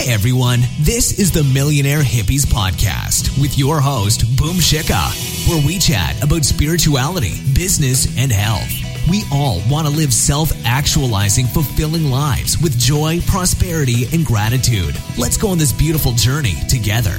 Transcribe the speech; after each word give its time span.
Hey 0.00 0.14
everyone, 0.14 0.60
this 0.80 1.18
is 1.18 1.30
the 1.30 1.44
Millionaire 1.44 2.00
Hippies 2.02 2.46
Podcast 2.46 3.38
with 3.38 3.58
your 3.58 3.82
host, 3.82 4.22
Boom 4.34 4.56
Shikha, 4.56 5.46
where 5.46 5.66
we 5.66 5.78
chat 5.78 6.24
about 6.24 6.46
spirituality, 6.46 7.34
business, 7.54 8.06
and 8.16 8.32
health. 8.32 8.72
We 9.10 9.24
all 9.30 9.60
want 9.68 9.86
to 9.86 9.92
live 9.92 10.14
self 10.14 10.52
actualizing, 10.64 11.44
fulfilling 11.44 12.06
lives 12.06 12.56
with 12.62 12.78
joy, 12.78 13.20
prosperity, 13.26 14.06
and 14.14 14.24
gratitude. 14.24 14.96
Let's 15.18 15.36
go 15.36 15.48
on 15.48 15.58
this 15.58 15.74
beautiful 15.74 16.12
journey 16.12 16.54
together. 16.66 17.18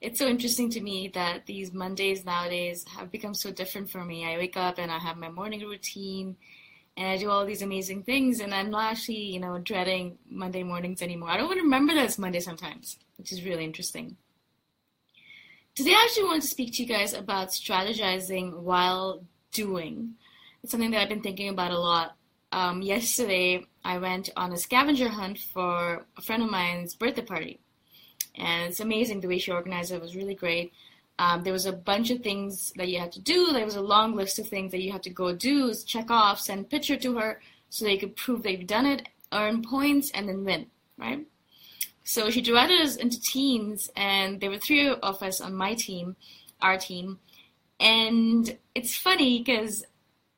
It's 0.00 0.18
so 0.18 0.26
interesting 0.26 0.70
to 0.70 0.80
me 0.80 1.06
that 1.14 1.46
these 1.46 1.72
Mondays 1.72 2.24
nowadays 2.24 2.84
have 2.96 3.12
become 3.12 3.34
so 3.34 3.52
different 3.52 3.88
for 3.90 4.04
me. 4.04 4.26
I 4.26 4.38
wake 4.38 4.56
up 4.56 4.76
and 4.78 4.90
I 4.90 4.98
have 4.98 5.16
my 5.16 5.30
morning 5.30 5.60
routine 5.60 6.34
and 6.96 7.08
I 7.08 7.16
do 7.16 7.30
all 7.30 7.46
these 7.46 7.62
amazing 7.62 8.02
things, 8.02 8.40
and 8.40 8.54
I'm 8.54 8.70
not 8.70 8.92
actually, 8.92 9.22
you 9.32 9.40
know, 9.40 9.58
dreading 9.58 10.18
Monday 10.28 10.62
mornings 10.62 11.00
anymore. 11.00 11.30
I 11.30 11.36
don't 11.36 11.50
even 11.50 11.64
remember 11.64 11.94
that 11.94 12.04
it's 12.04 12.18
Monday 12.18 12.40
sometimes, 12.40 12.98
which 13.16 13.32
is 13.32 13.44
really 13.44 13.64
interesting. 13.64 14.16
Today, 15.74 15.92
I 15.92 16.02
actually 16.04 16.24
wanted 16.24 16.42
to 16.42 16.48
speak 16.48 16.74
to 16.74 16.82
you 16.82 16.88
guys 16.88 17.14
about 17.14 17.48
strategizing 17.48 18.60
while 18.60 19.24
doing. 19.52 20.14
It's 20.62 20.70
something 20.70 20.90
that 20.90 21.00
I've 21.00 21.08
been 21.08 21.22
thinking 21.22 21.48
about 21.48 21.70
a 21.70 21.78
lot. 21.78 22.14
Um, 22.52 22.82
yesterday, 22.82 23.66
I 23.82 23.96
went 23.96 24.28
on 24.36 24.52
a 24.52 24.58
scavenger 24.58 25.08
hunt 25.08 25.38
for 25.38 26.04
a 26.18 26.20
friend 26.20 26.42
of 26.42 26.50
mine's 26.50 26.94
birthday 26.94 27.22
party, 27.22 27.60
and 28.34 28.68
it's 28.68 28.80
amazing 28.80 29.22
the 29.22 29.28
way 29.28 29.38
she 29.38 29.50
organized 29.50 29.92
it. 29.92 29.96
It 29.96 30.02
was 30.02 30.14
really 30.14 30.34
great. 30.34 30.74
Um, 31.18 31.42
there 31.42 31.52
was 31.52 31.66
a 31.66 31.72
bunch 31.72 32.10
of 32.10 32.22
things 32.22 32.72
that 32.76 32.88
you 32.88 32.98
had 32.98 33.12
to 33.12 33.20
do. 33.20 33.52
There 33.52 33.64
was 33.64 33.76
a 33.76 33.82
long 33.82 34.16
list 34.16 34.38
of 34.38 34.48
things 34.48 34.72
that 34.72 34.82
you 34.82 34.92
had 34.92 35.02
to 35.04 35.10
go 35.10 35.34
do, 35.34 35.72
check 35.74 36.10
off, 36.10 36.40
send 36.40 36.70
picture 36.70 36.96
to 36.96 37.18
her 37.18 37.40
so 37.70 37.84
they 37.84 37.96
could 37.96 38.16
prove 38.16 38.42
they've 38.42 38.66
done 38.66 38.86
it, 38.86 39.08
earn 39.32 39.62
points, 39.62 40.10
and 40.10 40.28
then 40.28 40.44
win, 40.44 40.66
right? 40.98 41.26
So 42.04 42.30
she 42.30 42.40
divided 42.40 42.80
us 42.80 42.96
into 42.96 43.20
teams, 43.20 43.90
and 43.96 44.40
there 44.40 44.50
were 44.50 44.58
three 44.58 44.88
of 44.88 45.22
us 45.22 45.40
on 45.40 45.54
my 45.54 45.74
team, 45.74 46.16
our 46.60 46.76
team. 46.76 47.18
And 47.78 48.56
it's 48.74 48.96
funny 48.96 49.38
because 49.38 49.84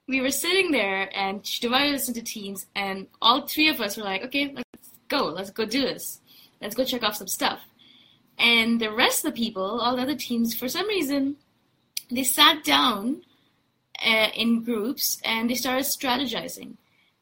we 0.06 0.20
were 0.20 0.30
sitting 0.30 0.70
there, 0.70 1.10
and 1.16 1.44
she 1.46 1.60
divided 1.60 1.94
us 1.94 2.08
into 2.08 2.22
teams, 2.22 2.66
and 2.74 3.06
all 3.22 3.46
three 3.46 3.68
of 3.68 3.80
us 3.80 3.96
were 3.96 4.04
like, 4.04 4.22
okay, 4.24 4.52
let's 4.54 4.90
go, 5.08 5.24
let's 5.24 5.50
go 5.50 5.64
do 5.64 5.80
this. 5.80 6.20
Let's 6.60 6.74
go 6.74 6.84
check 6.84 7.02
off 7.02 7.16
some 7.16 7.28
stuff. 7.28 7.60
And 8.38 8.80
the 8.80 8.92
rest 8.92 9.24
of 9.24 9.32
the 9.32 9.38
people, 9.38 9.80
all 9.80 9.96
the 9.96 10.02
other 10.02 10.16
teams, 10.16 10.54
for 10.54 10.68
some 10.68 10.88
reason, 10.88 11.36
they 12.10 12.24
sat 12.24 12.64
down 12.64 13.22
uh, 14.04 14.28
in 14.34 14.64
groups 14.64 15.20
and 15.24 15.48
they 15.48 15.54
started 15.54 15.84
strategizing. 15.84 16.74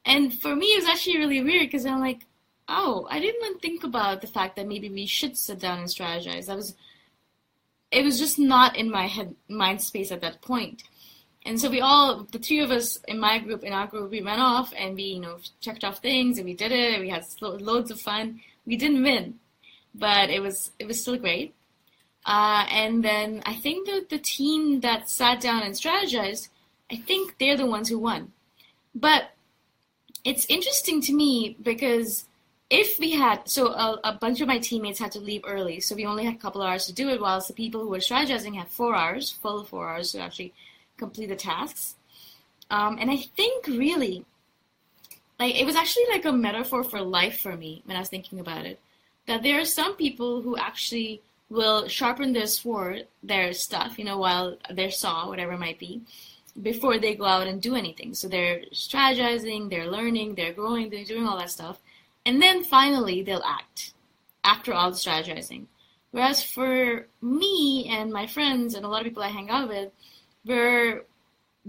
And 0.05 0.33
for 0.33 0.55
me, 0.55 0.67
it 0.67 0.83
was 0.83 0.89
actually 0.89 1.17
really 1.17 1.41
weird 1.41 1.67
because 1.67 1.85
I'm 1.85 1.99
like, 1.99 2.25
oh, 2.67 3.07
I 3.09 3.19
didn't 3.19 3.43
even 3.43 3.59
think 3.59 3.83
about 3.83 4.21
the 4.21 4.27
fact 4.27 4.55
that 4.55 4.67
maybe 4.67 4.89
we 4.89 5.05
should 5.05 5.37
sit 5.37 5.59
down 5.59 5.79
and 5.79 5.87
strategize. 5.87 6.47
That 6.47 6.57
was, 6.57 6.75
it 7.91 8.03
was 8.03 8.19
just 8.19 8.39
not 8.39 8.75
in 8.75 8.89
my 8.91 9.07
head 9.07 9.35
mind 9.47 9.81
space 9.81 10.11
at 10.11 10.21
that 10.21 10.41
point. 10.41 10.83
And 11.45 11.59
so 11.59 11.69
we 11.69 11.81
all, 11.81 12.23
the 12.23 12.39
three 12.39 12.59
of 12.59 12.71
us 12.71 12.97
in 13.07 13.19
my 13.19 13.37
group, 13.39 13.63
in 13.63 13.73
our 13.73 13.87
group, 13.87 14.11
we 14.11 14.21
went 14.21 14.39
off 14.39 14.73
and 14.77 14.95
we, 14.95 15.03
you 15.03 15.19
know, 15.19 15.37
checked 15.59 15.83
off 15.83 15.99
things 15.99 16.37
and 16.37 16.45
we 16.45 16.53
did 16.53 16.71
it. 16.71 17.01
We 17.01 17.09
had 17.09 17.25
loads 17.41 17.91
of 17.91 17.99
fun. 17.99 18.41
We 18.65 18.77
didn't 18.77 19.03
win, 19.03 19.39
but 19.95 20.29
it 20.29 20.41
was 20.41 20.71
it 20.79 20.87
was 20.87 21.01
still 21.01 21.17
great. 21.17 21.53
Uh, 22.25 22.65
and 22.69 23.03
then 23.03 23.43
I 23.45 23.55
think 23.55 23.87
that 23.87 24.09
the 24.09 24.17
team 24.17 24.79
that 24.79 25.09
sat 25.09 25.41
down 25.41 25.63
and 25.63 25.73
strategized, 25.75 26.47
I 26.91 26.95
think 26.95 27.35
they're 27.37 27.57
the 27.57 27.65
ones 27.65 27.89
who 27.89 27.99
won. 27.99 28.31
But 28.95 29.31
it's 30.23 30.45
interesting 30.45 31.01
to 31.01 31.13
me 31.13 31.57
because 31.61 32.25
if 32.69 32.97
we 32.97 33.11
had, 33.11 33.47
so 33.49 33.67
a, 33.67 33.99
a, 34.03 34.13
bunch 34.13 34.41
of 34.41 34.47
my 34.47 34.57
teammates 34.57 34.99
had 34.99 35.11
to 35.11 35.19
leave 35.19 35.43
early, 35.45 35.79
so 35.79 35.95
we 35.95 36.05
only 36.05 36.23
had 36.23 36.35
a 36.35 36.39
couple 36.39 36.61
hours 36.61 36.85
to 36.87 36.93
do 36.93 37.09
it, 37.09 37.21
whilst 37.21 37.47
the 37.47 37.53
people 37.53 37.81
who 37.81 37.89
were 37.89 37.97
strategizing 37.97 38.55
had 38.55 38.69
four 38.69 38.95
hours, 38.95 39.29
full 39.29 39.63
four 39.63 39.89
hours 39.89 40.11
to 40.13 40.19
actually 40.19 40.53
complete 40.97 41.27
the 41.27 41.35
tasks. 41.35 41.95
Um, 42.71 42.97
and 42.99 43.11
I 43.11 43.17
think 43.17 43.67
really, 43.67 44.25
like 45.39 45.59
it 45.59 45.65
was 45.65 45.75
actually 45.75 46.05
like 46.09 46.25
a 46.25 46.31
metaphor 46.31 46.83
for 46.83 47.01
life 47.01 47.39
for 47.39 47.55
me 47.55 47.81
when 47.85 47.97
I 47.97 47.99
was 47.99 48.09
thinking 48.09 48.39
about 48.39 48.65
it. 48.65 48.79
That 49.27 49.43
there 49.43 49.59
are 49.59 49.65
some 49.65 49.95
people 49.95 50.41
who 50.41 50.57
actually 50.57 51.21
will 51.49 51.87
sharpen 51.87 52.33
their 52.33 52.47
sword, 52.47 53.07
their 53.21 53.53
stuff, 53.53 53.97
you 53.97 54.05
know, 54.05 54.17
while 54.17 54.57
their 54.69 54.91
saw, 54.91 55.27
whatever 55.27 55.53
it 55.53 55.59
might 55.59 55.79
be, 55.79 56.01
before 56.61 56.99
they 56.99 57.15
go 57.15 57.25
out 57.25 57.47
and 57.47 57.61
do 57.61 57.75
anything. 57.75 58.13
So 58.13 58.27
they're 58.27 58.61
strategizing, 58.73 59.69
they're 59.69 59.89
learning, 59.89 60.35
they're 60.35 60.53
growing, 60.53 60.89
they're 60.89 61.05
doing 61.05 61.27
all 61.27 61.37
that 61.37 61.51
stuff. 61.51 61.79
And 62.25 62.41
then 62.41 62.63
finally 62.63 63.21
they'll 63.23 63.43
act 63.43 63.93
after 64.43 64.73
all 64.73 64.91
the 64.91 64.97
strategizing. 64.97 65.65
Whereas 66.11 66.43
for 66.43 67.07
me 67.21 67.87
and 67.89 68.11
my 68.11 68.27
friends 68.27 68.75
and 68.75 68.85
a 68.85 68.87
lot 68.87 69.01
of 69.01 69.05
people 69.05 69.23
I 69.23 69.29
hang 69.29 69.49
out 69.49 69.67
with, 69.67 69.91
we're 70.45 71.05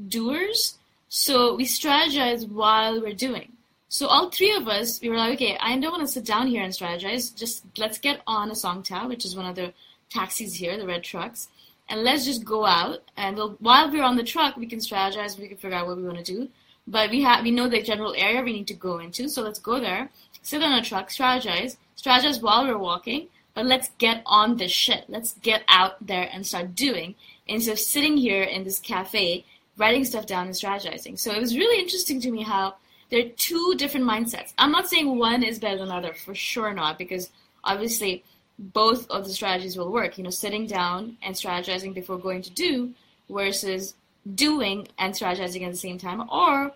doers. 0.09 0.77
So 1.09 1.55
we 1.55 1.65
strategize 1.65 2.49
while 2.49 3.01
we're 3.01 3.15
doing. 3.15 3.53
So 3.95 4.09
all 4.09 4.29
three 4.29 4.53
of 4.53 4.67
us, 4.67 5.01
we 5.01 5.09
were 5.09 5.17
like, 5.17 5.35
okay, 5.35 5.57
I 5.61 5.79
don't 5.79 5.93
want 5.93 6.03
to 6.03 6.13
sit 6.13 6.25
down 6.25 6.49
here 6.49 6.65
and 6.65 6.73
strategize. 6.73 7.33
Just 7.33 7.65
let's 7.79 7.97
get 7.97 8.23
on 8.27 8.51
a 8.51 8.55
songthaew, 8.55 9.09
which 9.09 9.25
is 9.25 9.37
one 9.37 9.47
of 9.47 9.55
the 9.55 9.73
taxis 10.11 10.53
here, 10.53 10.77
the 10.77 10.85
red 10.85 11.05
trucks, 11.05 11.47
and 11.89 12.03
let's 12.03 12.25
just 12.25 12.45
go 12.45 12.67
out. 12.67 13.09
And 13.17 13.37
we'll, 13.37 13.51
while 13.61 13.89
we're 13.89 14.03
on 14.03 14.17
the 14.17 14.25
truck, 14.25 14.57
we 14.57 14.67
can 14.67 14.81
strategize. 14.81 15.39
We 15.39 15.47
can 15.47 15.59
figure 15.59 15.77
out 15.77 15.87
what 15.87 15.97
we 15.97 16.03
want 16.03 16.19
to 16.19 16.25
do. 16.25 16.49
But 16.89 17.11
we 17.11 17.23
have 17.23 17.45
we 17.45 17.53
know 17.53 17.69
the 17.69 17.83
general 17.83 18.15
area 18.17 18.43
we 18.43 18.53
need 18.53 18.67
to 18.67 18.75
go 18.75 18.99
into, 18.99 19.29
so 19.29 19.43
let's 19.43 19.61
go 19.61 19.79
there. 19.79 20.11
Sit 20.43 20.61
on 20.61 20.73
a 20.73 20.83
truck, 20.83 21.09
strategize, 21.11 21.77
strategize 21.97 22.43
while 22.43 22.67
we're 22.67 22.77
walking. 22.77 23.29
But 23.55 23.67
let's 23.67 23.91
get 23.99 24.25
on 24.27 24.57
this 24.57 24.73
shit. 24.73 25.05
Let's 25.07 25.35
get 25.35 25.63
out 25.69 26.05
there 26.05 26.29
and 26.33 26.45
start 26.45 26.75
doing 26.75 27.15
instead 27.47 27.75
of 27.75 27.79
sitting 27.79 28.17
here 28.17 28.43
in 28.43 28.65
this 28.65 28.81
cafe 28.81 29.45
writing 29.77 30.05
stuff 30.05 30.27
down 30.27 30.47
and 30.47 30.57
strategizing. 30.57 31.17
So 31.17 31.31
it 31.31 31.41
was 31.41 31.57
really 31.57 31.81
interesting 31.81 32.21
to 32.23 32.33
me 32.33 32.43
how 32.43 32.75
there 33.15 33.25
are 33.25 33.29
two 33.37 33.77
different 33.79 34.05
mindsets. 34.05 34.53
I'm 34.59 34.73
not 34.73 34.89
saying 34.89 35.21
one 35.21 35.45
is 35.45 35.61
better 35.61 35.79
than 35.79 35.87
the 35.87 35.95
other, 35.95 36.13
for 36.15 36.35
sure 36.35 36.75
not, 36.75 36.99
because 36.99 37.31
obviously 37.63 38.25
both 38.59 39.09
of 39.09 39.25
the 39.25 39.33
strategies 39.33 39.77
will 39.79 39.93
work. 39.93 40.19
You 40.19 40.25
know, 40.25 40.31
sitting 40.31 40.67
down 40.67 41.17
and 41.23 41.33
strategizing 41.33 41.95
before 41.95 42.19
going 42.19 42.43
to 42.43 42.51
do 42.51 42.93
versus 43.31 43.95
doing 44.35 44.89
and 44.99 45.15
strategizing 45.15 45.63
at 45.63 45.71
the 45.71 45.79
same 45.79 45.97
time, 45.97 46.29
or 46.29 46.73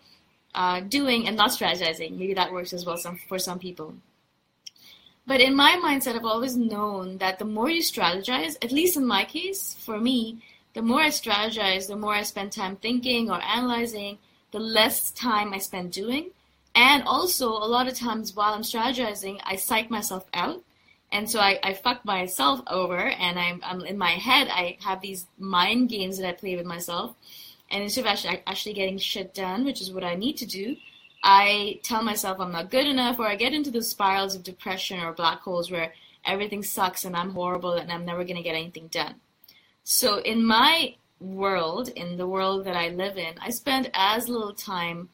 uh, 0.54 0.78
doing 0.78 1.26
and 1.26 1.36
not 1.36 1.50
strategizing. 1.50 2.16
Maybe 2.16 2.34
that 2.34 2.52
works 2.52 2.72
as 2.72 2.86
well 2.86 2.96
some, 2.96 3.16
for 3.28 3.40
some 3.40 3.58
people. 3.58 3.94
But 5.26 5.40
in 5.40 5.56
my 5.56 5.72
mindset, 5.82 6.14
I've 6.14 6.24
always 6.24 6.56
known 6.56 7.18
that 7.18 7.40
the 7.40 7.46
more 7.46 7.68
you 7.68 7.82
strategize, 7.82 8.54
at 8.62 8.70
least 8.70 8.96
in 8.96 9.04
my 9.04 9.24
case, 9.24 9.74
for 9.80 9.98
me, 9.98 10.38
the 10.74 10.82
more 10.82 11.00
I 11.00 11.08
strategize, 11.08 11.88
the 11.88 11.96
more 11.96 12.14
I 12.14 12.22
spend 12.22 12.52
time 12.52 12.76
thinking 12.76 13.28
or 13.28 13.42
analyzing, 13.42 14.18
the 14.52 14.58
less 14.58 15.10
time 15.10 15.52
I 15.52 15.58
spend 15.58 15.92
doing. 15.92 16.30
And 16.74 17.02
also, 17.04 17.48
a 17.48 17.66
lot 17.66 17.88
of 17.88 17.94
times 17.94 18.34
while 18.34 18.54
I'm 18.54 18.62
strategizing, 18.62 19.40
I 19.44 19.56
psych 19.56 19.90
myself 19.90 20.26
out. 20.32 20.62
And 21.10 21.28
so 21.28 21.40
I, 21.40 21.58
I 21.62 21.72
fuck 21.72 22.04
myself 22.04 22.60
over, 22.66 22.98
and 22.98 23.38
I'm, 23.38 23.60
I'm 23.64 23.80
in 23.86 23.96
my 23.96 24.10
head, 24.10 24.48
I 24.50 24.76
have 24.82 25.00
these 25.00 25.26
mind 25.38 25.88
games 25.88 26.18
that 26.18 26.28
I 26.28 26.32
play 26.32 26.54
with 26.54 26.66
myself. 26.66 27.16
And 27.70 27.82
instead 27.82 28.02
of 28.02 28.06
actually, 28.08 28.42
actually 28.46 28.74
getting 28.74 28.98
shit 28.98 29.34
done, 29.34 29.64
which 29.64 29.80
is 29.80 29.90
what 29.90 30.04
I 30.04 30.14
need 30.16 30.36
to 30.38 30.46
do, 30.46 30.76
I 31.22 31.80
tell 31.82 32.02
myself 32.02 32.40
I'm 32.40 32.52
not 32.52 32.70
good 32.70 32.86
enough, 32.86 33.18
or 33.18 33.26
I 33.26 33.36
get 33.36 33.54
into 33.54 33.70
those 33.70 33.88
spirals 33.88 34.34
of 34.34 34.42
depression 34.42 35.00
or 35.00 35.12
black 35.12 35.40
holes 35.40 35.70
where 35.70 35.92
everything 36.24 36.62
sucks 36.62 37.04
and 37.04 37.16
I'm 37.16 37.30
horrible 37.30 37.72
and 37.72 37.90
I'm 37.90 38.04
never 38.04 38.24
going 38.24 38.36
to 38.36 38.42
get 38.42 38.54
anything 38.54 38.88
done. 38.88 39.16
So 39.84 40.18
in 40.18 40.44
my 40.44 40.94
world, 41.20 41.88
in 41.88 42.16
the 42.16 42.26
world 42.26 42.64
that 42.64 42.76
I 42.76 42.88
live 42.90 43.16
in, 43.16 43.34
I 43.40 43.50
spend 43.50 43.90
as 43.94 44.28
little 44.28 44.54
time 44.54 45.08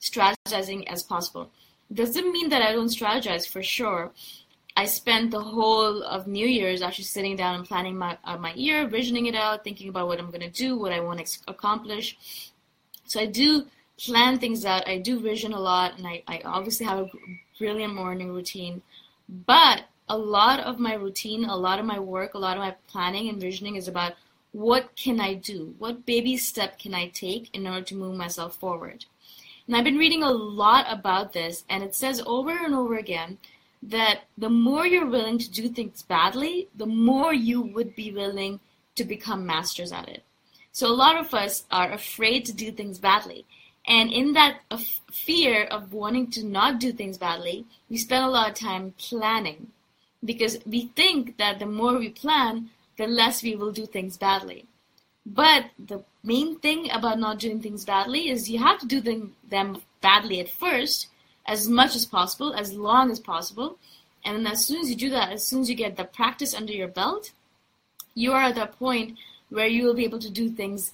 strategizing 0.00 0.84
as 0.88 1.02
possible. 1.02 1.50
Doesn't 1.92 2.32
mean 2.32 2.48
that 2.50 2.62
I 2.62 2.72
don't 2.72 2.88
strategize 2.88 3.48
for 3.48 3.62
sure. 3.62 4.12
I 4.76 4.86
spent 4.86 5.30
the 5.30 5.40
whole 5.40 6.02
of 6.02 6.26
New 6.26 6.46
Year's 6.46 6.80
actually 6.80 7.04
sitting 7.04 7.36
down 7.36 7.56
and 7.56 7.64
planning 7.64 7.96
my 7.96 8.16
uh, 8.24 8.38
my 8.38 8.54
year, 8.54 8.86
visioning 8.88 9.26
it 9.26 9.34
out, 9.34 9.64
thinking 9.64 9.88
about 9.90 10.08
what 10.08 10.18
I'm 10.18 10.30
going 10.30 10.40
to 10.40 10.50
do, 10.50 10.78
what 10.78 10.92
I 10.92 11.00
want 11.00 11.24
to 11.24 11.40
accomplish. 11.46 12.16
So 13.04 13.20
I 13.20 13.26
do 13.26 13.66
plan 13.98 14.38
things 14.38 14.64
out. 14.64 14.88
I 14.88 14.98
do 14.98 15.20
vision 15.20 15.52
a 15.52 15.60
lot, 15.60 15.98
and 15.98 16.06
I, 16.06 16.22
I 16.26 16.40
obviously 16.44 16.86
have 16.86 17.00
a 17.00 17.10
brilliant 17.58 17.94
morning 17.94 18.32
routine. 18.32 18.80
But 19.28 19.84
a 20.08 20.16
lot 20.16 20.60
of 20.60 20.78
my 20.78 20.94
routine, 20.94 21.44
a 21.44 21.56
lot 21.56 21.78
of 21.78 21.84
my 21.84 21.98
work, 21.98 22.34
a 22.34 22.38
lot 22.38 22.56
of 22.56 22.62
my 22.62 22.74
planning 22.88 23.28
and 23.28 23.40
visioning 23.40 23.76
is 23.76 23.88
about 23.88 24.14
what 24.52 24.94
can 24.96 25.20
I 25.20 25.34
do? 25.34 25.74
What 25.78 26.06
baby 26.06 26.36
step 26.36 26.78
can 26.78 26.94
I 26.94 27.08
take 27.08 27.54
in 27.54 27.66
order 27.66 27.82
to 27.82 27.94
move 27.94 28.16
myself 28.16 28.54
forward? 28.56 29.06
And 29.66 29.76
I've 29.76 29.84
been 29.84 29.98
reading 29.98 30.22
a 30.22 30.30
lot 30.30 30.86
about 30.88 31.32
this, 31.32 31.64
and 31.68 31.82
it 31.82 31.94
says 31.94 32.22
over 32.26 32.50
and 32.50 32.74
over 32.74 32.96
again 32.96 33.38
that 33.82 34.24
the 34.38 34.50
more 34.50 34.86
you're 34.86 35.06
willing 35.06 35.38
to 35.38 35.50
do 35.50 35.68
things 35.68 36.02
badly, 36.02 36.68
the 36.76 36.86
more 36.86 37.32
you 37.32 37.60
would 37.60 37.96
be 37.96 38.12
willing 38.12 38.60
to 38.94 39.04
become 39.04 39.46
masters 39.46 39.92
at 39.92 40.08
it. 40.08 40.22
So 40.72 40.86
a 40.86 40.94
lot 40.94 41.18
of 41.18 41.34
us 41.34 41.64
are 41.70 41.92
afraid 41.92 42.44
to 42.46 42.52
do 42.52 42.72
things 42.72 42.98
badly. 42.98 43.44
And 43.86 44.12
in 44.12 44.32
that 44.34 44.60
uh, 44.70 44.78
fear 45.10 45.64
of 45.64 45.92
wanting 45.92 46.30
to 46.32 46.44
not 46.44 46.78
do 46.78 46.92
things 46.92 47.18
badly, 47.18 47.66
we 47.90 47.96
spend 47.96 48.24
a 48.24 48.30
lot 48.30 48.50
of 48.50 48.54
time 48.54 48.94
planning 48.96 49.68
because 50.24 50.58
we 50.64 50.86
think 50.94 51.36
that 51.38 51.58
the 51.58 51.66
more 51.66 51.98
we 51.98 52.10
plan, 52.10 52.70
the 52.96 53.06
less 53.06 53.42
we 53.42 53.56
will 53.56 53.72
do 53.72 53.86
things 53.86 54.16
badly. 54.16 54.66
But 55.24 55.66
the 55.78 56.04
main 56.24 56.58
thing 56.58 56.90
about 56.90 57.18
not 57.18 57.38
doing 57.38 57.60
things 57.60 57.84
badly 57.84 58.28
is 58.28 58.50
you 58.50 58.58
have 58.58 58.78
to 58.80 58.86
do 58.86 59.00
them, 59.48 59.82
badly 60.00 60.40
at 60.40 60.48
first, 60.48 61.08
as 61.46 61.68
much 61.68 61.94
as 61.94 62.06
possible, 62.06 62.52
as 62.54 62.72
long 62.72 63.10
as 63.10 63.20
possible. 63.20 63.78
And 64.24 64.36
then 64.36 64.52
as 64.52 64.64
soon 64.64 64.80
as 64.80 64.90
you 64.90 64.96
do 64.96 65.10
that, 65.10 65.30
as 65.30 65.46
soon 65.46 65.60
as 65.60 65.70
you 65.70 65.76
get 65.76 65.96
the 65.96 66.04
practice 66.04 66.54
under 66.54 66.72
your 66.72 66.88
belt, 66.88 67.32
you 68.14 68.32
are 68.32 68.42
at 68.42 68.56
that 68.56 68.78
point 68.78 69.16
where 69.48 69.66
you 69.66 69.84
will 69.84 69.94
be 69.94 70.04
able 70.04 70.18
to 70.18 70.30
do 70.30 70.50
things 70.50 70.92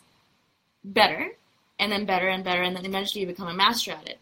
better, 0.84 1.32
and 1.78 1.90
then 1.92 2.04
better 2.06 2.28
and 2.28 2.44
better, 2.44 2.62
and 2.62 2.76
then 2.76 2.84
eventually 2.84 3.20
you 3.22 3.26
become 3.26 3.48
a 3.48 3.54
master 3.54 3.92
at 3.92 4.08
it. 4.08 4.18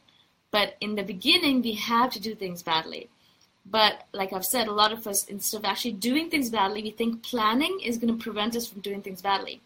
But 0.50 0.76
in 0.80 0.94
the 0.94 1.02
beginning, 1.02 1.62
we 1.62 1.72
have 1.72 2.10
to 2.12 2.20
do 2.20 2.34
things 2.34 2.62
badly. 2.62 3.08
But 3.68 4.06
like 4.12 4.32
I've 4.32 4.46
said, 4.46 4.68
a 4.68 4.73
lot 4.73 4.92
of 4.92 5.06
us, 5.06 5.25
instead 5.25 5.58
of 5.58 5.64
actually 5.64 5.92
doing 5.92 6.30
things 6.30 6.50
badly, 6.50 6.82
we 6.82 6.90
think 6.90 7.23
planning 7.23 7.80
is 7.85 7.99
going 7.99 8.16
to 8.16 8.23
prevent 8.23 8.54
us 8.54 8.66
from 8.66 8.80
doing 8.80 9.02
things 9.02 9.20
badly. 9.20 9.61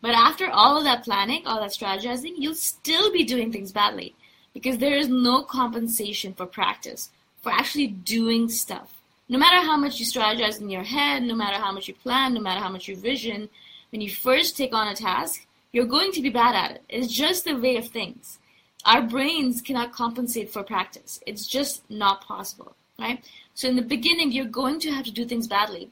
But 0.00 0.14
after 0.14 0.50
all 0.50 0.76
of 0.76 0.84
that 0.84 1.02
planning, 1.02 1.46
all 1.46 1.60
that 1.60 1.70
strategizing, 1.70 2.34
you'll 2.36 2.54
still 2.54 3.10
be 3.10 3.24
doing 3.24 3.50
things 3.50 3.72
badly 3.72 4.14
because 4.52 4.78
there 4.78 4.96
is 4.96 5.08
no 5.08 5.42
compensation 5.42 6.34
for 6.34 6.46
practice, 6.46 7.10
for 7.42 7.50
actually 7.50 7.86
doing 7.86 8.48
stuff. 8.48 8.94
No 9.28 9.38
matter 9.38 9.64
how 9.64 9.76
much 9.76 9.98
you 9.98 10.06
strategize 10.06 10.60
in 10.60 10.70
your 10.70 10.84
head, 10.84 11.22
no 11.22 11.34
matter 11.34 11.56
how 11.56 11.72
much 11.72 11.88
you 11.88 11.94
plan, 11.94 12.34
no 12.34 12.40
matter 12.40 12.60
how 12.60 12.70
much 12.70 12.86
you 12.86 12.96
vision, 12.96 13.48
when 13.90 14.00
you 14.00 14.10
first 14.10 14.56
take 14.56 14.74
on 14.74 14.88
a 14.88 14.94
task, 14.94 15.46
you're 15.72 15.86
going 15.86 16.12
to 16.12 16.22
be 16.22 16.30
bad 16.30 16.54
at 16.54 16.70
it. 16.72 16.82
It's 16.88 17.12
just 17.12 17.44
the 17.44 17.54
way 17.54 17.76
of 17.76 17.88
things. 17.88 18.38
Our 18.84 19.02
brains 19.02 19.60
cannot 19.60 19.92
compensate 19.92 20.50
for 20.50 20.62
practice. 20.62 21.20
It's 21.26 21.46
just 21.46 21.90
not 21.90 22.22
possible 22.22 22.74
right? 22.98 23.24
So 23.54 23.68
in 23.68 23.76
the 23.76 23.82
beginning, 23.82 24.32
you're 24.32 24.44
going 24.44 24.80
to 24.80 24.90
have 24.90 25.04
to 25.04 25.10
do 25.10 25.24
things 25.24 25.46
badly. 25.46 25.90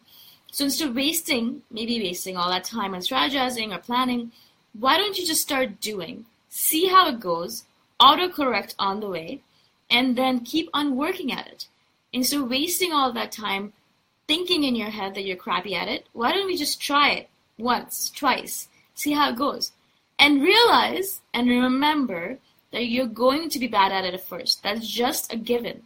So 0.51 0.65
instead 0.65 0.89
of 0.89 0.97
wasting, 0.97 1.63
maybe 1.71 2.01
wasting 2.01 2.37
all 2.37 2.51
that 2.51 2.65
time 2.65 2.95
on 2.95 3.01
strategizing 3.01 3.75
or 3.75 3.79
planning, 3.79 4.33
why 4.79 4.97
don't 4.97 5.17
you 5.17 5.27
just 5.27 5.43
start 5.43 5.81
doing? 5.81 6.27
See 6.49 6.87
how 6.87 7.09
it 7.09 7.21
goes, 7.21 7.65
autocorrect 8.01 8.75
on 8.79 9.01
the 9.01 9.09
way, 9.09 9.43
and 9.91 10.17
then 10.17 10.41
keep 10.41 10.69
on 10.73 10.97
working 10.97 11.33
at 11.33 11.47
it. 11.47 11.69
Instead 12.13 12.41
of 12.41 12.51
wasting 12.51 12.93
all 12.93 13.13
that 13.13 13.33
time 13.33 13.73
thinking 14.27 14.65
in 14.65 14.75
your 14.75 14.91
head 14.91 15.15
that 15.15 15.25
you're 15.25 15.37
crappy 15.37 15.75
at 15.75 15.89
it, 15.89 16.07
why 16.13 16.33
don't 16.33 16.47
we 16.47 16.57
just 16.57 16.81
try 16.81 17.11
it 17.11 17.29
once, 17.59 18.11
twice, 18.11 18.69
see 18.95 19.13
how 19.13 19.31
it 19.31 19.37
goes? 19.37 19.73
And 20.19 20.43
realize 20.43 21.21
and 21.35 21.49
remember 21.49 22.39
that 22.73 22.87
you're 22.87 23.07
going 23.07 23.49
to 23.51 23.59
be 23.59 23.69
bad 23.69 23.93
at 23.93 24.05
it 24.05 24.15
at 24.15 24.27
first. 24.27 24.63
That's 24.63 24.89
just 24.89 25.33
a 25.33 25.37
given. 25.37 25.83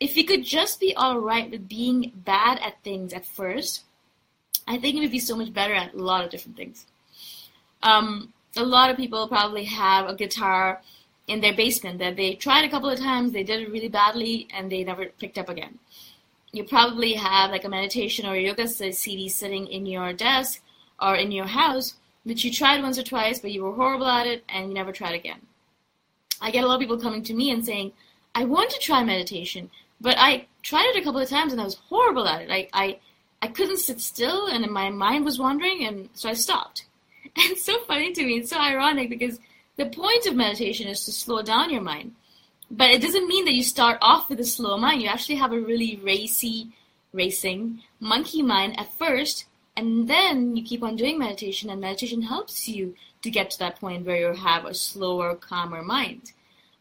If 0.00 0.16
we 0.16 0.24
could 0.24 0.44
just 0.44 0.80
be 0.80 0.94
all 0.94 1.18
right 1.18 1.50
with 1.50 1.68
being 1.68 2.12
bad 2.14 2.58
at 2.60 2.82
things 2.82 3.12
at 3.12 3.26
first, 3.26 3.84
I 4.66 4.78
think 4.78 4.98
would 4.98 5.10
be 5.10 5.18
so 5.18 5.36
much 5.36 5.52
better 5.52 5.74
at 5.74 5.94
a 5.94 5.98
lot 5.98 6.24
of 6.24 6.30
different 6.30 6.56
things. 6.56 6.86
Um, 7.82 8.32
a 8.56 8.64
lot 8.64 8.90
of 8.90 8.96
people 8.96 9.26
probably 9.28 9.64
have 9.64 10.08
a 10.08 10.14
guitar 10.14 10.80
in 11.26 11.40
their 11.40 11.54
basement 11.54 11.98
that 11.98 12.16
they 12.16 12.34
tried 12.34 12.64
a 12.64 12.70
couple 12.70 12.90
of 12.90 12.98
times, 12.98 13.32
they 13.32 13.44
did 13.44 13.60
it 13.60 13.70
really 13.70 13.88
badly, 13.88 14.48
and 14.52 14.70
they 14.70 14.84
never 14.84 15.06
picked 15.06 15.38
up 15.38 15.48
again. 15.48 15.78
you 16.52 16.64
probably 16.64 17.14
have 17.14 17.50
like 17.50 17.64
a 17.64 17.68
meditation 17.68 18.26
or 18.26 18.36
yoga 18.36 18.68
CD 18.68 19.28
sitting 19.28 19.66
in 19.68 19.86
your 19.86 20.12
desk 20.12 20.60
or 21.00 21.14
in 21.16 21.32
your 21.32 21.46
house 21.46 21.94
that 22.26 22.44
you 22.44 22.52
tried 22.52 22.82
once 22.82 22.98
or 22.98 23.02
twice, 23.02 23.40
but 23.40 23.52
you 23.52 23.62
were 23.64 23.74
horrible 23.74 24.06
at 24.06 24.26
it 24.26 24.44
and 24.48 24.68
you 24.68 24.74
never 24.74 24.92
tried 24.92 25.14
again. 25.14 25.40
I 26.42 26.50
get 26.50 26.64
a 26.64 26.66
lot 26.66 26.74
of 26.74 26.80
people 26.80 26.98
coming 26.98 27.22
to 27.22 27.34
me 27.34 27.50
and 27.50 27.64
saying, 27.64 27.92
I 28.34 28.44
want 28.44 28.70
to 28.70 28.78
try 28.78 29.04
meditation, 29.04 29.70
but 30.00 30.16
I 30.18 30.46
tried 30.62 30.92
it 30.94 31.00
a 31.00 31.04
couple 31.04 31.20
of 31.20 31.28
times 31.28 31.52
and 31.52 31.60
I 31.60 31.64
was 31.64 31.74
horrible 31.74 32.26
at 32.26 32.42
it. 32.42 32.50
I, 32.50 32.68
I, 32.72 32.98
I 33.42 33.48
couldn't 33.48 33.78
sit 33.78 34.00
still 34.00 34.46
and 34.46 34.66
my 34.70 34.90
mind 34.90 35.24
was 35.24 35.38
wandering, 35.38 35.84
and 35.84 36.08
so 36.14 36.28
I 36.28 36.34
stopped. 36.34 36.86
And 37.34 37.52
it's 37.52 37.64
so 37.64 37.78
funny 37.84 38.12
to 38.12 38.24
me. 38.24 38.38
It's 38.38 38.50
so 38.50 38.58
ironic 38.58 39.08
because 39.08 39.38
the 39.76 39.86
point 39.86 40.26
of 40.26 40.36
meditation 40.36 40.86
is 40.88 41.04
to 41.04 41.12
slow 41.12 41.40
down 41.40 41.70
your 41.70 41.80
mind. 41.80 42.14
But 42.70 42.90
it 42.90 43.00
doesn't 43.00 43.28
mean 43.28 43.44
that 43.46 43.54
you 43.54 43.62
start 43.62 43.98
off 44.02 44.28
with 44.28 44.40
a 44.40 44.44
slow 44.44 44.76
mind. 44.76 45.02
You 45.02 45.08
actually 45.08 45.36
have 45.36 45.52
a 45.52 45.60
really 45.60 45.96
racy, 46.02 46.72
racing 47.12 47.82
monkey 48.00 48.42
mind 48.42 48.78
at 48.78 48.92
first, 48.98 49.46
and 49.76 50.08
then 50.08 50.56
you 50.56 50.62
keep 50.62 50.82
on 50.82 50.96
doing 50.96 51.18
meditation, 51.18 51.70
and 51.70 51.80
meditation 51.80 52.22
helps 52.22 52.68
you 52.68 52.94
to 53.22 53.30
get 53.30 53.50
to 53.50 53.58
that 53.60 53.80
point 53.80 54.04
where 54.04 54.16
you 54.16 54.34
have 54.34 54.64
a 54.64 54.74
slower, 54.74 55.34
calmer 55.34 55.82
mind. 55.82 56.32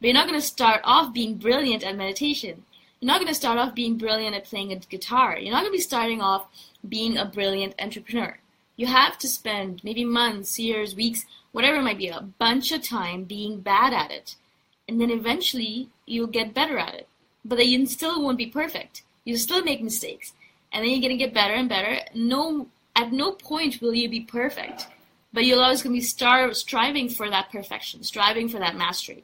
But 0.01 0.07
you're 0.07 0.13
not 0.13 0.27
going 0.27 0.41
to 0.41 0.45
start 0.45 0.81
off 0.83 1.13
being 1.13 1.35
brilliant 1.37 1.83
at 1.83 1.95
meditation. 1.95 2.65
You're 2.99 3.07
not 3.07 3.19
going 3.19 3.29
to 3.29 3.35
start 3.35 3.57
off 3.57 3.73
being 3.73 3.97
brilliant 3.97 4.35
at 4.35 4.43
playing 4.43 4.73
a 4.73 4.75
guitar. 4.75 5.37
You're 5.37 5.53
not 5.53 5.61
going 5.61 5.71
to 5.71 5.77
be 5.77 5.81
starting 5.81 6.19
off 6.19 6.47
being 6.89 7.17
a 7.17 7.25
brilliant 7.25 7.75
entrepreneur. 7.79 8.37
You 8.75 8.87
have 8.87 9.17
to 9.19 9.29
spend 9.29 9.81
maybe 9.85 10.03
months, 10.03 10.59
years, 10.59 10.95
weeks, 10.95 11.25
whatever 11.53 11.77
it 11.77 11.83
might 11.83 11.97
be, 11.97 12.09
a 12.09 12.21
bunch 12.21 12.73
of 12.73 12.83
time 12.83 13.23
being 13.23 13.61
bad 13.61 13.93
at 13.93 14.11
it 14.11 14.35
and 14.91 14.99
then 14.99 15.09
eventually 15.09 15.89
you'll 16.05 16.27
get 16.27 16.53
better 16.53 16.77
at 16.77 16.93
it. 16.93 17.07
But 17.45 17.57
then 17.57 17.69
you 17.69 17.85
still 17.85 18.21
won't 18.21 18.37
be 18.37 18.47
perfect. 18.47 19.03
You 19.23 19.37
still 19.37 19.63
make 19.63 19.81
mistakes, 19.81 20.33
and 20.73 20.83
then 20.83 20.91
you're 20.91 21.01
gonna 21.01 21.15
get 21.15 21.33
better 21.33 21.53
and 21.53 21.69
better. 21.69 21.99
No, 22.13 22.67
at 22.95 23.13
no 23.13 23.31
point 23.31 23.81
will 23.81 23.93
you 23.93 24.09
be 24.09 24.19
perfect, 24.19 24.87
but 25.31 25.45
you'll 25.45 25.61
always 25.61 25.81
gonna 25.81 25.93
be 25.93 26.01
star- 26.01 26.53
striving 26.53 27.07
for 27.07 27.29
that 27.29 27.51
perfection, 27.51 28.03
striving 28.03 28.49
for 28.49 28.59
that 28.59 28.75
mastery. 28.75 29.23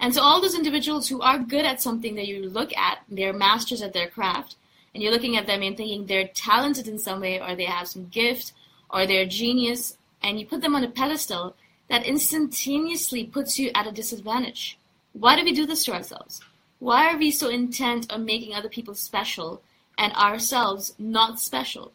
And 0.00 0.14
so 0.14 0.20
all 0.22 0.40
those 0.40 0.54
individuals 0.54 1.08
who 1.08 1.20
are 1.20 1.38
good 1.38 1.64
at 1.64 1.80
something 1.80 2.14
that 2.16 2.26
you 2.26 2.48
look 2.48 2.76
at, 2.76 2.98
they're 3.08 3.32
masters 3.32 3.82
at 3.82 3.92
their 3.92 4.08
craft, 4.08 4.56
and 4.92 5.02
you're 5.02 5.12
looking 5.12 5.36
at 5.36 5.46
them 5.46 5.62
and 5.62 5.76
thinking 5.76 6.06
they're 6.06 6.28
talented 6.28 6.88
in 6.88 6.98
some 6.98 7.20
way, 7.20 7.40
or 7.40 7.54
they 7.54 7.64
have 7.64 7.88
some 7.88 8.08
gift, 8.08 8.52
or 8.90 9.06
they're 9.06 9.26
genius, 9.26 9.96
and 10.22 10.38
you 10.38 10.46
put 10.46 10.60
them 10.60 10.74
on 10.74 10.84
a 10.84 10.90
pedestal, 10.90 11.56
that 11.88 12.06
instantaneously 12.06 13.24
puts 13.24 13.58
you 13.58 13.70
at 13.74 13.86
a 13.86 13.92
disadvantage. 13.92 14.78
Why 15.12 15.36
do 15.36 15.44
we 15.44 15.52
do 15.52 15.66
this 15.66 15.84
to 15.84 15.92
ourselves? 15.92 16.40
Why 16.78 17.12
are 17.12 17.18
we 17.18 17.30
so 17.30 17.48
intent 17.48 18.10
on 18.12 18.24
making 18.24 18.54
other 18.54 18.68
people 18.68 18.94
special 18.94 19.62
and 19.96 20.12
ourselves 20.14 20.94
not 20.98 21.40
special? 21.40 21.92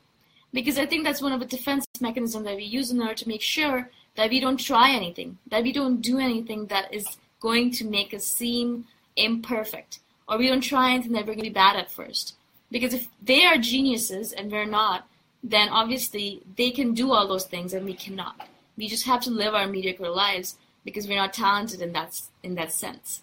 Because 0.53 0.77
I 0.77 0.86
think 0.86 1.03
that's 1.03 1.22
one 1.22 1.34
of 1.34 1.39
the 1.39 1.46
defense 1.46 1.86
mechanisms 2.00 2.46
that 2.46 2.56
we 2.56 2.63
use 2.63 2.91
in 2.91 3.01
order 3.01 3.13
to 3.13 3.27
make 3.27 3.41
sure 3.41 3.89
that 4.15 4.29
we 4.29 4.39
don't 4.39 4.58
try 4.58 4.91
anything, 4.91 5.38
that 5.48 5.63
we 5.63 5.72
don't 5.72 6.01
do 6.01 6.18
anything 6.18 6.68
that 6.68 6.94
is 6.94 7.18
going 7.39 7.72
to 7.72 7.86
make 7.86 8.13
us 8.13 8.25
seem 8.25 8.86
imperfect, 9.15 10.00
or 10.27 10.38
we 10.38 10.48
don't 10.48 10.62
try 10.62 10.91
anything 10.91 11.13
that 11.13 11.22
we're 11.22 11.34
going 11.34 11.39
to 11.39 11.43
be 11.43 11.50
bad 11.50 11.75
at 11.75 11.91
first. 11.91 12.36
Because 12.72 12.93
if 12.93 13.08
they 13.22 13.46
are 13.46 13.58
geniuses 13.58 14.31
and 14.31 14.51
we're 14.51 14.65
not, 14.65 15.08
then 15.43 15.69
obviously 15.69 16.41
they 16.58 16.72
can 16.72 16.93
do 16.93 17.12
all 17.12 17.27
those 17.27 17.46
things 17.46 17.74
and 17.74 17.86
we 17.86 17.93
cannot. 17.93 18.48
We 18.77 18.88
just 18.88 19.05
have 19.05 19.22
to 19.22 19.31
live 19.31 19.55
our 19.55 19.67
mediocre 19.67 20.10
lives 20.10 20.58
because 20.86 21.08
we're 21.08 21.17
not 21.17 21.34
talented 21.34 21.81
in 21.81 21.93
that 21.93 22.22
in 22.43 22.55
that 22.55 22.72
sense. 22.72 23.22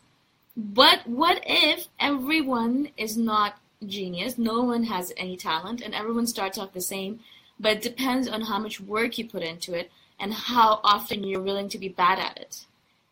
But 0.56 1.06
what 1.06 1.42
if 1.46 1.88
everyone 2.00 2.90
is 2.96 3.16
not 3.16 3.58
genius? 3.86 4.38
No 4.38 4.62
one 4.62 4.84
has 4.84 5.12
any 5.16 5.36
talent, 5.36 5.82
and 5.82 5.94
everyone 5.94 6.26
starts 6.26 6.58
off 6.58 6.72
the 6.72 6.80
same. 6.80 7.20
But 7.60 7.76
it 7.76 7.82
depends 7.82 8.28
on 8.28 8.42
how 8.42 8.58
much 8.58 8.80
work 8.80 9.18
you 9.18 9.28
put 9.28 9.42
into 9.42 9.74
it 9.74 9.90
and 10.18 10.32
how 10.32 10.80
often 10.82 11.24
you're 11.24 11.40
willing 11.40 11.68
to 11.70 11.78
be 11.78 11.88
bad 11.88 12.18
at 12.18 12.38
it. 12.38 12.64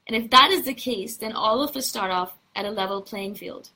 And 0.07 0.17
if 0.17 0.31
that 0.31 0.51
is 0.51 0.65
the 0.65 0.75
case, 0.75 1.17
then 1.17 1.33
all 1.33 1.63
of 1.63 1.77
us 1.77 1.87
start 1.87 2.11
off 2.11 2.37
at 2.55 2.67
a 2.67 2.71
level 2.71 3.01
playing 3.01 3.35
field. 3.35 3.71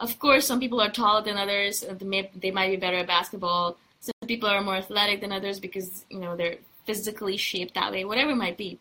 Of 0.00 0.18
course, 0.18 0.46
some 0.46 0.60
people 0.60 0.80
are 0.80 0.90
taller 0.90 1.22
than 1.22 1.36
others. 1.36 1.84
They, 1.88 2.50
might 2.50 2.70
be 2.70 2.76
better 2.76 2.98
at 2.98 3.06
basketball. 3.06 3.76
Some 4.00 4.28
people 4.28 4.48
are 4.48 4.62
more 4.62 4.76
athletic 4.76 5.20
than 5.20 5.32
others 5.32 5.58
because 5.58 6.04
you 6.08 6.20
know 6.20 6.36
they're 6.36 6.58
physically 6.86 7.36
shaped 7.36 7.74
that 7.74 7.92
way, 7.92 8.04
whatever 8.04 8.30
it 8.30 8.36
might 8.36 8.56
be. 8.56 8.78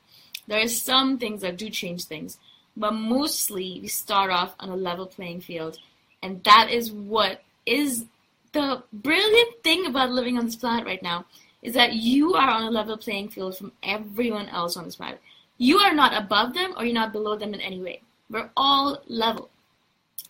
There 0.48 0.62
are 0.62 0.68
some 0.68 1.18
things 1.18 1.42
that 1.42 1.58
do 1.58 1.70
change 1.70 2.06
things, 2.06 2.38
but 2.76 2.94
mostly 2.94 3.80
we 3.82 3.88
start 3.88 4.32
off 4.32 4.56
on 4.60 4.70
a 4.70 4.76
level 4.76 5.08
playing 5.08 5.42
field, 5.42 5.80
and 6.22 6.44
that 6.44 6.70
is 6.70 6.92
what 6.92 7.42
is 7.66 8.06
the 8.54 8.84
brilliant 8.94 9.64
thing 9.64 9.86
about 9.88 10.12
living 10.12 10.38
on 10.38 10.46
this 10.46 10.56
planet 10.56 10.86
right 10.86 11.04
now 11.04 11.26
is 11.62 11.74
that 11.74 11.94
you 11.94 12.36
are 12.36 12.50
on 12.50 12.64
a 12.64 12.72
level 12.72 12.98
playing 12.98 13.30
field 13.30 13.58
from 13.58 13.72
everyone 13.84 14.48
else 14.50 14.78
on 14.78 14.86
this 14.86 14.96
planet. 14.96 15.20
You 15.58 15.78
are 15.80 15.94
not 15.94 16.14
above 16.14 16.54
them 16.54 16.74
or 16.78 16.86
you're 16.86 16.94
not 16.94 17.12
below 17.12 17.36
them 17.36 17.54
in 17.54 17.62
any 17.62 17.82
way. 17.82 18.02
We're 18.30 18.50
all 18.56 19.02
level. 19.08 19.50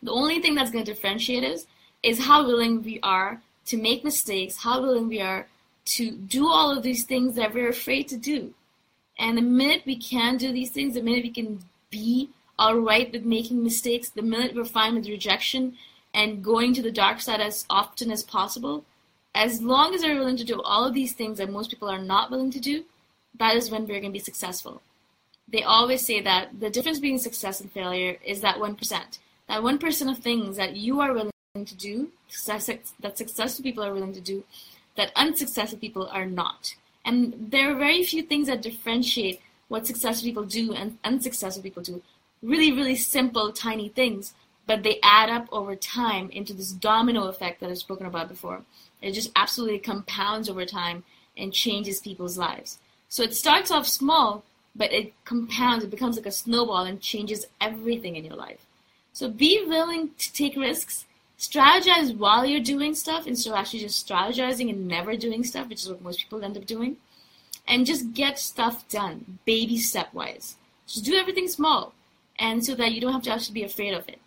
The 0.02 0.12
only 0.12 0.40
thing 0.40 0.56
that's 0.56 0.72
going 0.72 0.86
to 0.86 0.94
differentiate 0.94 1.44
us 1.44 1.66
is 2.04 2.26
how 2.26 2.46
willing 2.46 2.84
we 2.84 3.00
are 3.02 3.42
to 3.66 3.78
make 3.78 4.04
mistakes, 4.04 4.58
how 4.58 4.82
willing 4.82 5.08
we 5.08 5.20
are 5.20 5.48
to 5.86 6.12
do 6.12 6.48
all 6.48 6.76
of 6.76 6.84
these 6.84 7.06
things 7.06 7.36
that 7.36 7.54
we're 7.54 7.70
afraid 7.70 8.08
to 8.10 8.18
do. 8.18 8.54
And 9.18 9.38
the 9.38 9.42
minute 9.42 9.84
we 9.86 9.96
can 9.96 10.38
do 10.38 10.52
these 10.52 10.70
things, 10.70 10.94
the 10.94 11.02
minute 11.02 11.24
we 11.24 11.32
can 11.32 11.60
be 11.90 12.30
all 12.60 12.78
right 12.78 13.12
with 13.12 13.26
making 13.26 13.64
mistakes, 13.64 14.10
the 14.10 14.22
minute 14.22 14.56
we're 14.56 14.66
fine 14.66 14.96
with 14.96 15.08
rejection 15.08 15.76
and 16.14 16.44
going 16.44 16.74
to 16.74 16.82
the 16.82 16.92
dark 16.92 17.22
side 17.22 17.42
as 17.42 17.66
often 17.70 18.12
as 18.12 18.24
possible, 18.24 18.86
as 19.34 19.62
long 19.62 19.94
as 19.94 20.02
we're 20.02 20.18
willing 20.18 20.38
to 20.38 20.44
do 20.44 20.62
all 20.62 20.86
of 20.86 20.94
these 20.94 21.14
things 21.14 21.38
that 21.38 21.52
most 21.52 21.70
people 21.70 21.90
are 21.90 22.02
not 22.02 22.32
willing 22.32 22.52
to 22.52 22.60
do, 22.60 22.84
that 23.40 23.56
is 23.56 23.70
when 23.70 23.82
we're 23.82 24.00
going 24.00 24.12
to 24.12 24.20
be 24.20 24.20
successful. 24.20 24.82
They 25.50 25.64
always 25.64 26.06
say 26.06 26.22
that 26.22 26.60
the 26.60 26.70
difference 26.70 27.00
between 27.00 27.20
success 27.20 27.62
and 27.62 27.72
failure 27.72 28.18
is 28.26 28.42
that 28.42 28.58
1%. 28.58 28.80
That 29.48 29.62
1% 29.62 30.12
of 30.12 30.18
things 30.18 30.58
that 30.58 30.76
you 30.76 31.00
are 31.00 31.14
willing 31.14 31.32
to 31.56 31.76
do, 31.76 32.12
that 32.46 33.18
successful 33.18 33.64
people 33.64 33.84
are 33.84 33.94
willing 33.94 34.14
to 34.14 34.22
do, 34.22 34.44
that 34.96 35.12
unsuccessful 35.16 35.80
people 35.80 36.08
are 36.12 36.26
not. 36.26 36.76
And 37.06 37.48
there 37.52 37.72
are 37.72 37.76
very 37.76 38.04
few 38.04 38.24
things 38.24 38.48
that 38.48 38.62
differentiate 38.62 39.42
what 39.70 39.88
successful 39.88 40.28
people 40.28 40.44
do 40.44 40.74
and 40.74 40.98
unsuccessful 41.04 41.64
people 41.64 41.82
do. 41.82 42.02
Really, 42.42 42.72
really 42.72 42.96
simple, 42.96 43.54
tiny 43.54 43.88
things, 43.88 44.34
but 44.66 44.84
they 44.84 45.00
add 45.02 45.30
up 45.30 45.48
over 45.52 45.76
time 45.76 46.30
into 46.32 46.54
this 46.54 46.74
domino 46.74 47.28
effect 47.28 47.62
that 47.62 47.70
I've 47.70 47.78
spoken 47.78 48.06
about 48.06 48.28
before. 48.28 48.64
It 49.02 49.14
just 49.14 49.32
absolutely 49.36 49.80
compounds 49.80 50.50
over 50.50 50.66
time 50.66 51.06
and 51.38 51.54
changes 51.54 52.02
people's 52.02 52.38
lives. 52.38 52.80
So 53.08 53.24
it 53.24 53.34
starts 53.34 53.72
off 53.72 53.88
small, 53.88 54.44
but 54.78 54.94
it 54.94 55.14
compounds, 55.26 55.84
it 55.84 55.90
becomes 55.90 56.16
like 56.16 56.26
a 56.26 56.32
snowball 56.32 56.86
and 56.86 57.02
changes 57.02 57.48
everything 57.60 58.16
in 58.16 58.24
your 58.24 58.36
life. 58.36 58.66
So 59.12 59.30
be 59.30 59.66
willing 59.66 60.12
to 60.18 60.34
take 60.34 60.56
risks, 60.56 61.06
strategize 61.40 62.16
while 62.16 62.46
you're 62.46 62.60
doing 62.60 62.94
stuff 62.94 63.26
instead 63.26 63.52
of 63.52 63.58
actually 63.58 63.80
just 63.80 64.08
strategizing 64.08 64.70
and 64.70 64.88
never 64.88 65.16
doing 65.16 65.44
stuff, 65.44 65.68
which 65.70 65.84
is 65.84 65.90
what 65.90 66.02
most 66.02 66.20
people 66.20 66.44
end 66.44 66.58
up 66.58 66.66
doing. 66.66 66.98
And 67.68 67.86
just 67.86 68.14
get 68.14 68.40
stuff 68.40 68.88
done, 68.88 69.40
baby 69.46 69.78
step 69.78 70.14
wise. 70.14 70.56
Just 70.86 71.04
do 71.04 71.16
everything 71.16 71.50
small, 71.50 71.94
and 72.40 72.64
so 72.66 72.76
that 72.76 72.94
you 72.94 73.02
don't 73.02 73.12
have 73.12 73.24
to 73.24 73.32
actually 73.34 73.56
be 73.56 73.64
afraid 73.64 73.94
of 73.94 74.08
it. 74.08 74.20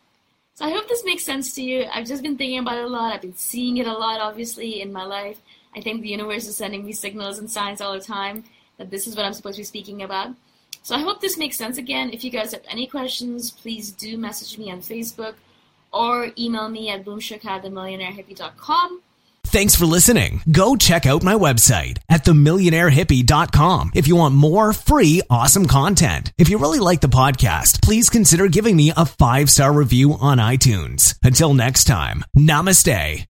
So 0.56 0.66
I 0.66 0.70
hope 0.70 0.88
this 0.88 1.06
makes 1.06 1.22
sense 1.22 1.54
to 1.54 1.62
you. 1.62 1.86
I've 1.90 2.06
just 2.06 2.22
been 2.22 2.36
thinking 2.36 2.58
about 2.58 2.76
it 2.76 2.84
a 2.84 2.88
lot. 2.88 3.14
I've 3.14 3.22
been 3.22 3.36
seeing 3.36 3.78
it 3.78 3.86
a 3.86 3.94
lot, 3.94 4.20
obviously, 4.20 4.82
in 4.82 4.92
my 4.92 5.04
life. 5.04 5.40
I 5.74 5.80
think 5.80 6.02
the 6.02 6.08
universe 6.08 6.46
is 6.46 6.56
sending 6.56 6.84
me 6.84 6.92
signals 6.92 7.38
and 7.38 7.50
signs 7.50 7.80
all 7.80 7.94
the 7.94 8.00
time 8.00 8.44
that 8.80 8.90
this 8.90 9.06
is 9.06 9.14
what 9.14 9.24
I'm 9.24 9.34
supposed 9.34 9.56
to 9.56 9.60
be 9.60 9.64
speaking 9.64 10.02
about. 10.02 10.34
So 10.82 10.96
I 10.96 11.00
hope 11.00 11.20
this 11.20 11.36
makes 11.36 11.56
sense 11.58 11.76
again. 11.78 12.10
If 12.12 12.24
you 12.24 12.30
guys 12.30 12.52
have 12.52 12.62
any 12.68 12.86
questions, 12.86 13.50
please 13.50 13.92
do 13.92 14.16
message 14.16 14.58
me 14.58 14.72
on 14.72 14.80
Facebook 14.80 15.34
or 15.92 16.32
email 16.38 16.68
me 16.68 16.88
at 16.88 17.04
boomshikha@themillionairehippie.com. 17.04 19.02
Thanks 19.46 19.74
for 19.74 19.84
listening. 19.84 20.42
Go 20.50 20.76
check 20.76 21.06
out 21.06 21.22
my 21.22 21.34
website 21.34 21.98
at 22.08 22.24
themillionairehippie.com 22.24 23.90
if 23.94 24.06
you 24.06 24.16
want 24.16 24.34
more 24.34 24.72
free, 24.72 25.22
awesome 25.28 25.66
content. 25.66 26.32
If 26.38 26.48
you 26.48 26.58
really 26.58 26.78
like 26.78 27.00
the 27.00 27.08
podcast, 27.08 27.82
please 27.82 28.08
consider 28.08 28.48
giving 28.48 28.76
me 28.76 28.92
a 28.96 29.04
five 29.04 29.50
star 29.50 29.72
review 29.72 30.14
on 30.14 30.38
iTunes. 30.38 31.16
Until 31.22 31.52
next 31.52 31.84
time, 31.84 32.24
namaste. 32.36 33.29